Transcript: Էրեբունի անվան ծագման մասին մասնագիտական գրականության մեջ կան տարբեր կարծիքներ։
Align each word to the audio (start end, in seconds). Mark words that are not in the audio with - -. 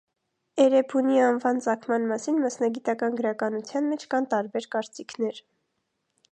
Էրեբունի 0.63 1.19
անվան 1.25 1.61
ծագման 1.65 2.07
մասին 2.13 2.41
մասնագիտական 2.45 3.21
գրականության 3.21 3.89
մեջ 3.93 4.09
կան 4.15 4.29
տարբեր 4.35 4.69
կարծիքներ։ 4.77 5.47